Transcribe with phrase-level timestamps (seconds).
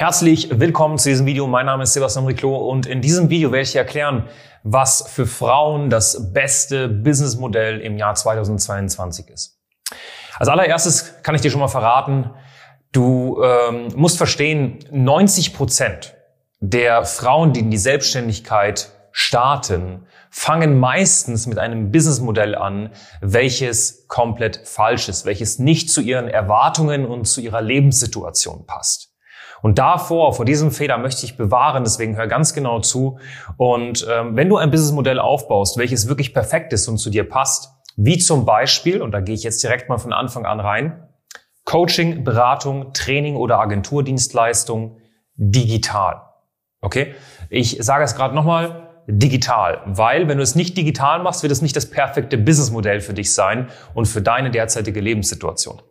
[0.00, 1.46] Herzlich willkommen zu diesem Video.
[1.46, 4.30] Mein Name ist Sebastian Riclot und in diesem Video werde ich erklären,
[4.62, 9.60] was für Frauen das beste Businessmodell im Jahr 2022 ist.
[10.38, 12.30] Als allererstes kann ich dir schon mal verraten,
[12.92, 16.14] du ähm, musst verstehen, 90 Prozent
[16.60, 22.88] der Frauen, die in die Selbstständigkeit starten, fangen meistens mit einem Businessmodell an,
[23.20, 29.09] welches komplett falsch ist, welches nicht zu ihren Erwartungen und zu ihrer Lebenssituation passt.
[29.62, 33.18] Und davor, vor diesem Fehler möchte ich bewahren, deswegen hör ganz genau zu.
[33.56, 37.70] Und ähm, wenn du ein Businessmodell aufbaust, welches wirklich perfekt ist und zu dir passt,
[37.96, 41.08] wie zum Beispiel, und da gehe ich jetzt direkt mal von Anfang an rein,
[41.64, 44.96] Coaching, Beratung, Training oder Agenturdienstleistung
[45.36, 46.22] digital.
[46.80, 47.14] Okay?
[47.48, 51.62] Ich sage es gerade nochmal, digital, weil wenn du es nicht digital machst, wird es
[51.62, 55.82] nicht das perfekte Businessmodell für dich sein und für deine derzeitige Lebenssituation.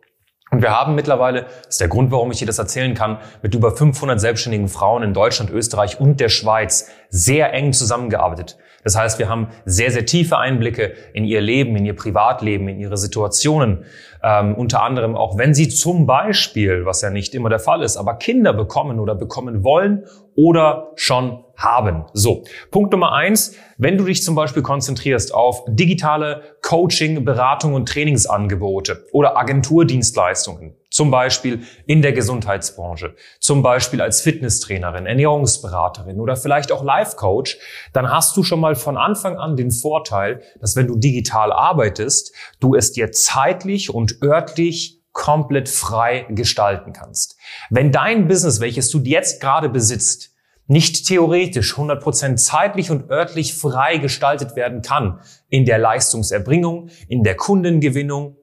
[0.50, 3.54] Und wir haben mittlerweile, das ist der Grund, warum ich dir das erzählen kann, mit
[3.54, 8.56] über 500 selbstständigen Frauen in Deutschland, Österreich und der Schweiz sehr eng zusammengearbeitet.
[8.82, 12.80] Das heißt, wir haben sehr, sehr tiefe Einblicke in ihr Leben, in ihr Privatleben, in
[12.80, 13.84] ihre Situationen.
[14.22, 17.96] Ähm, unter anderem auch, wenn sie zum Beispiel, was ja nicht immer der Fall ist,
[17.96, 20.04] aber Kinder bekommen oder bekommen wollen
[20.36, 22.04] oder schon haben.
[22.12, 27.88] So, Punkt Nummer eins, wenn du dich zum Beispiel konzentrierst auf digitale Coaching, Beratung und
[27.88, 36.70] Trainingsangebote oder Agenturdienstleistungen, zum Beispiel in der Gesundheitsbranche, zum Beispiel als Fitnesstrainerin, Ernährungsberaterin oder vielleicht
[36.72, 37.56] auch Life Coach,
[37.94, 42.34] dann hast du schon mal von Anfang an den Vorteil, dass wenn du digital arbeitest,
[42.60, 47.38] du es dir zeitlich und örtlich komplett frei gestalten kannst.
[47.70, 50.34] Wenn dein Business, welches du jetzt gerade besitzt,
[50.66, 57.36] nicht theoretisch 100% zeitlich und örtlich frei gestaltet werden kann in der Leistungserbringung, in der
[57.36, 58.36] Kundengewinnung,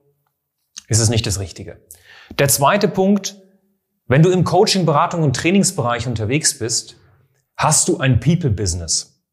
[0.87, 1.85] ist es nicht das Richtige.
[2.35, 3.41] Der zweite Punkt,
[4.07, 6.97] wenn du im Coaching, Beratung und Trainingsbereich unterwegs bist,
[7.55, 9.23] hast du ein People-Business.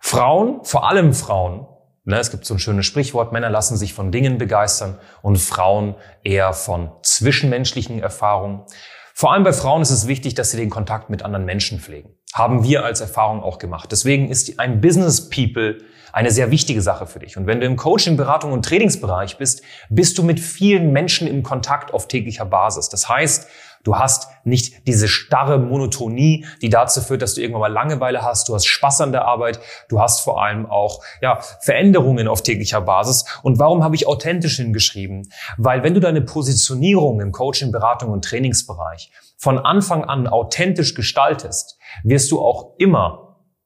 [0.00, 1.66] Frauen, vor allem Frauen,
[2.04, 5.94] ne, es gibt so ein schönes Sprichwort, Männer lassen sich von Dingen begeistern und Frauen
[6.22, 8.64] eher von zwischenmenschlichen Erfahrungen.
[9.14, 12.14] Vor allem bei Frauen ist es wichtig, dass sie den Kontakt mit anderen Menschen pflegen.
[12.34, 13.92] Haben wir als Erfahrung auch gemacht.
[13.92, 15.78] Deswegen ist ein Business People
[16.12, 17.36] eine sehr wichtige Sache für dich.
[17.36, 21.44] Und wenn du im Coaching, Beratung und Trainingsbereich bist, bist du mit vielen Menschen im
[21.44, 22.88] Kontakt auf täglicher Basis.
[22.88, 23.48] Das heißt,
[23.84, 28.48] Du hast nicht diese starre Monotonie, die dazu führt, dass du irgendwann mal Langeweile hast.
[28.48, 29.60] Du hast Spaß an der Arbeit.
[29.90, 33.26] Du hast vor allem auch ja, Veränderungen auf täglicher Basis.
[33.42, 35.30] Und warum habe ich authentisch hingeschrieben?
[35.58, 41.78] Weil wenn du deine Positionierung im Coaching, Beratung und Trainingsbereich von Anfang an authentisch gestaltest,
[42.02, 43.24] wirst du auch immer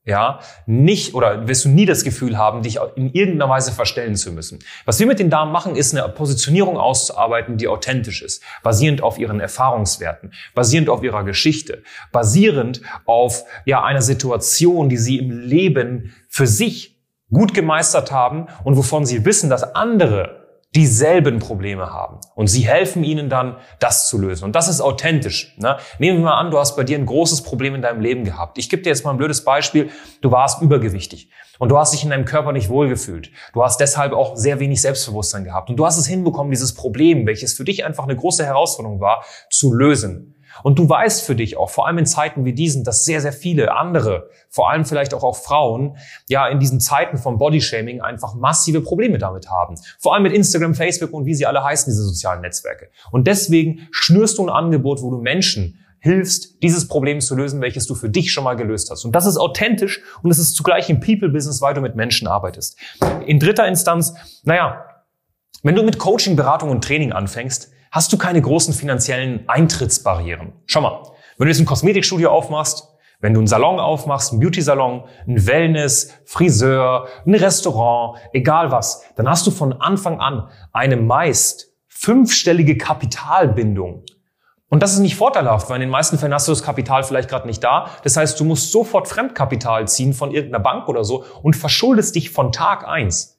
[0.09, 4.33] ja, nicht oder wirst du nie das Gefühl haben, dich in irgendeiner Weise verstellen zu
[4.33, 4.61] müssen.
[4.87, 9.19] Was wir mit den Damen machen, ist eine Positionierung auszuarbeiten, die authentisch ist, basierend auf
[9.19, 16.15] ihren Erfahrungswerten, basierend auf ihrer Geschichte, basierend auf ja einer Situation, die sie im Leben
[16.31, 16.99] für sich
[17.31, 20.38] gut gemeistert haben und wovon sie wissen, dass andere
[20.75, 22.21] dieselben Probleme haben.
[22.35, 24.45] Und sie helfen ihnen dann, das zu lösen.
[24.45, 25.57] Und das ist authentisch.
[25.59, 25.79] Ne?
[25.99, 28.59] Nehmen wir mal an, du hast bei dir ein großes Problem in deinem Leben gehabt.
[28.59, 29.91] Ich gebe dir jetzt mal ein blödes Beispiel.
[30.21, 33.31] Du warst übergewichtig und du hast dich in deinem Körper nicht wohlgefühlt.
[33.55, 35.71] Du hast deshalb auch sehr wenig Selbstbewusstsein gehabt.
[35.71, 39.25] Und du hast es hinbekommen, dieses Problem, welches für dich einfach eine große Herausforderung war,
[39.51, 40.35] zu lösen.
[40.63, 43.33] Und du weißt für dich auch, vor allem in Zeiten wie diesen, dass sehr, sehr
[43.33, 45.97] viele andere, vor allem vielleicht auch, auch Frauen,
[46.29, 49.77] ja, in diesen Zeiten von Bodyshaming einfach massive Probleme damit haben.
[49.99, 52.89] Vor allem mit Instagram, Facebook und wie sie alle heißen, diese sozialen Netzwerke.
[53.11, 57.87] Und deswegen schnürst du ein Angebot, wo du Menschen hilfst, dieses Problem zu lösen, welches
[57.87, 59.05] du für dich schon mal gelöst hast.
[59.05, 62.79] Und das ist authentisch und es ist zugleich ein People-Business, weil du mit Menschen arbeitest.
[63.27, 64.15] In dritter Instanz,
[64.45, 64.85] naja,
[65.63, 70.53] wenn du mit Coaching, Beratung und Training anfängst, hast du keine großen finanziellen Eintrittsbarrieren.
[70.67, 71.03] Schau mal,
[71.37, 72.89] wenn du jetzt ein Kosmetikstudio aufmachst,
[73.21, 79.29] wenn du einen Salon aufmachst, einen Beauty-Salon, ein Wellness, Friseur, ein Restaurant, egal was, dann
[79.29, 84.05] hast du von Anfang an eine meist fünfstellige Kapitalbindung.
[84.69, 87.29] Und das ist nicht vorteilhaft, weil in den meisten Fällen hast du das Kapital vielleicht
[87.29, 87.91] gerade nicht da.
[88.05, 92.31] Das heißt, du musst sofort Fremdkapital ziehen von irgendeiner Bank oder so und verschuldest dich
[92.31, 93.38] von Tag eins.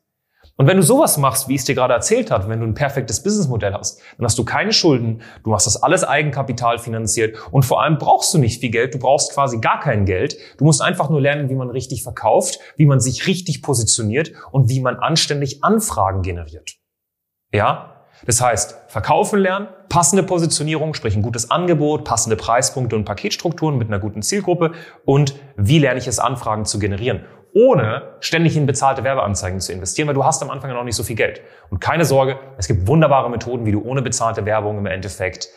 [0.60, 2.74] Und wenn du sowas machst, wie ich es dir gerade erzählt habe, wenn du ein
[2.74, 7.64] perfektes Businessmodell hast, dann hast du keine Schulden, du machst das alles Eigenkapital finanziert und
[7.64, 10.36] vor allem brauchst du nicht viel Geld, du brauchst quasi gar kein Geld.
[10.58, 14.68] Du musst einfach nur lernen, wie man richtig verkauft, wie man sich richtig positioniert und
[14.68, 16.76] wie man anständig Anfragen generiert.
[17.54, 17.96] Ja?
[18.26, 23.88] Das heißt, verkaufen lernen, passende Positionierung, sprich ein gutes Angebot, passende Preispunkte und Paketstrukturen mit
[23.88, 24.74] einer guten Zielgruppe
[25.06, 27.24] und wie lerne ich es, Anfragen zu generieren
[27.54, 30.96] ohne ständig in bezahlte Werbeanzeigen zu investieren, weil du hast am Anfang ja noch nicht
[30.96, 31.42] so viel Geld.
[31.70, 35.50] Und keine Sorge, es gibt wunderbare Methoden, wie du ohne bezahlte Werbung im Endeffekt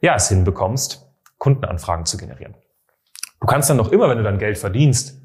[0.00, 1.06] ja, es hinbekommst,
[1.38, 2.54] Kundenanfragen zu generieren.
[3.40, 5.20] Du kannst dann noch immer, wenn du dann Geld verdienst,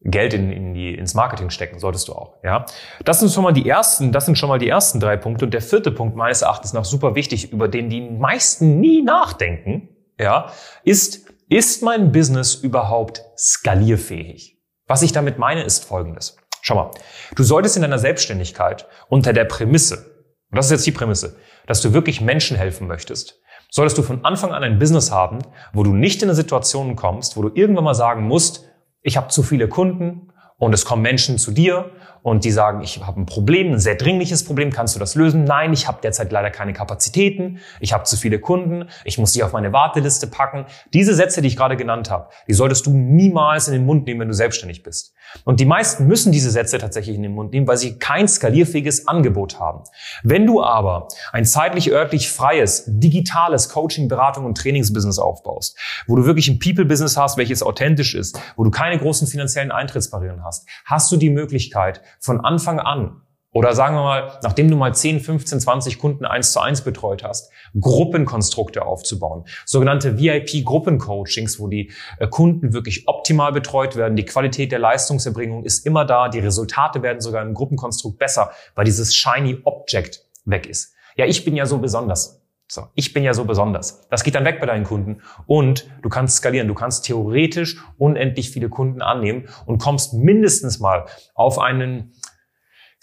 [0.00, 2.34] Geld in, in die, ins Marketing stecken, solltest du auch.
[2.42, 2.66] Ja,
[3.04, 5.46] das sind schon mal die ersten, das sind schon mal die ersten drei Punkte.
[5.46, 9.88] Und der vierte Punkt meines Erachtens nach super wichtig, über den die meisten nie nachdenken,
[10.20, 10.52] ja,
[10.84, 14.53] ist, ist mein Business überhaupt skalierfähig?
[14.86, 16.36] Was ich damit meine, ist Folgendes.
[16.60, 16.90] Schau mal,
[17.36, 21.36] du solltest in deiner Selbstständigkeit unter der Prämisse, und das ist jetzt die Prämisse,
[21.66, 23.40] dass du wirklich Menschen helfen möchtest,
[23.70, 25.38] solltest du von Anfang an ein Business haben,
[25.72, 28.64] wo du nicht in eine Situation kommst, wo du irgendwann mal sagen musst,
[29.00, 31.90] ich habe zu viele Kunden und es kommen Menschen zu dir
[32.24, 35.44] und die sagen, ich habe ein Problem, ein sehr dringliches Problem, kannst du das lösen?
[35.44, 39.42] Nein, ich habe derzeit leider keine Kapazitäten, ich habe zu viele Kunden, ich muss sie
[39.42, 40.64] auf meine Warteliste packen.
[40.94, 44.20] Diese Sätze, die ich gerade genannt habe, die solltest du niemals in den Mund nehmen,
[44.20, 45.12] wenn du selbstständig bist.
[45.44, 49.06] Und die meisten müssen diese Sätze tatsächlich in den Mund nehmen, weil sie kein skalierfähiges
[49.06, 49.84] Angebot haben.
[50.22, 56.24] Wenn du aber ein zeitlich örtlich freies, digitales Coaching, Beratung und Trainingsbusiness aufbaust, wo du
[56.24, 61.12] wirklich ein People-Business hast, welches authentisch ist, wo du keine großen finanziellen Eintrittsbarrieren hast, hast
[61.12, 63.20] du die Möglichkeit, von Anfang an
[63.54, 67.22] oder sagen wir mal, nachdem du mal 10, 15, 20 Kunden eins zu eins betreut
[67.22, 69.44] hast, Gruppenkonstrukte aufzubauen.
[69.64, 74.16] Sogenannte VIP-Gruppencoachings, wo die äh, Kunden wirklich optimal betreut werden.
[74.16, 76.28] Die Qualität der Leistungserbringung ist immer da.
[76.28, 80.92] Die Resultate werden sogar im Gruppenkonstrukt besser, weil dieses shiny Object weg ist.
[81.16, 82.43] Ja, ich bin ja so besonders.
[82.66, 84.08] So, ich bin ja so besonders.
[84.08, 86.66] Das geht dann weg bei deinen Kunden und du kannst skalieren.
[86.66, 92.12] Du kannst theoretisch unendlich viele Kunden annehmen und kommst mindestens mal auf einen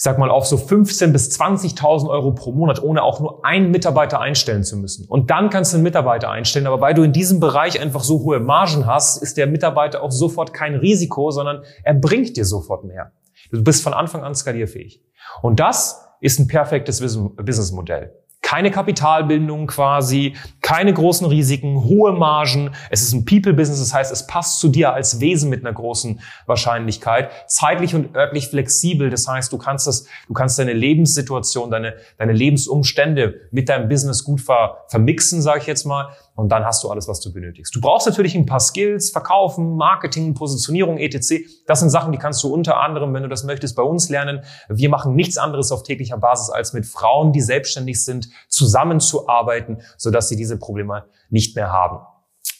[0.01, 3.69] ich sag mal, auf so 15 bis 20.000 Euro pro Monat, ohne auch nur einen
[3.69, 5.07] Mitarbeiter einstellen zu müssen.
[5.07, 8.21] Und dann kannst du einen Mitarbeiter einstellen, aber weil du in diesem Bereich einfach so
[8.21, 12.83] hohe Margen hast, ist der Mitarbeiter auch sofort kein Risiko, sondern er bringt dir sofort
[12.83, 13.11] mehr.
[13.51, 15.03] Du bist von Anfang an skalierfähig.
[15.43, 18.11] Und das ist ein perfektes Businessmodell
[18.51, 20.35] keine Kapitalbindung quasi,
[20.71, 22.71] keine großen Risiken, hohe Margen.
[22.89, 26.21] Es ist ein People-Business, das heißt, es passt zu dir als Wesen mit einer großen
[26.45, 27.29] Wahrscheinlichkeit.
[27.47, 32.31] Zeitlich und örtlich flexibel, das heißt, du kannst das, du kannst deine Lebenssituation, deine, deine
[32.31, 36.89] Lebensumstände mit deinem Business gut ver, vermixen, sage ich jetzt mal und dann hast du
[36.89, 37.75] alles, was du benötigst.
[37.75, 41.45] Du brauchst natürlich ein paar Skills, Verkaufen, Marketing, Positionierung, etc.
[41.67, 44.41] Das sind Sachen, die kannst du unter anderem, wenn du das möchtest, bei uns lernen.
[44.69, 50.29] Wir machen nichts anderes auf täglicher Basis, als mit Frauen, die selbstständig sind, zusammenzuarbeiten, sodass
[50.29, 51.99] sie diese Probleme nicht mehr haben.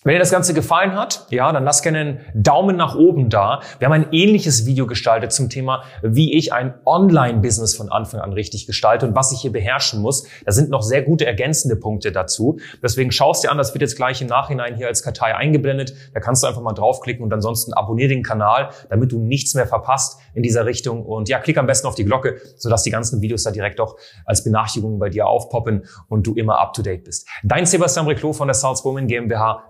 [0.03, 3.61] Wenn dir das Ganze gefallen hat, ja, dann lass gerne einen Daumen nach oben da.
[3.77, 8.33] Wir haben ein ähnliches Video gestaltet zum Thema, wie ich ein Online-Business von Anfang an
[8.33, 10.25] richtig gestalte und was ich hier beherrschen muss.
[10.43, 12.57] Da sind noch sehr gute ergänzende Punkte dazu.
[12.81, 15.93] Deswegen schaust dir an, das wird jetzt gleich im Nachhinein hier als Kartei eingeblendet.
[16.15, 19.67] Da kannst du einfach mal draufklicken und ansonsten abonniere den Kanal, damit du nichts mehr
[19.67, 21.05] verpasst in dieser Richtung.
[21.05, 23.97] Und ja, klick am besten auf die Glocke, sodass die ganzen Videos da direkt auch
[24.25, 27.27] als Benachrichtigungen bei dir aufpoppen und du immer up to date bist.
[27.43, 29.69] Dein Sebastian Reclo von der Salzburg GmbH.